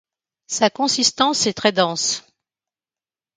[0.47, 2.25] Sa consistance est très dense.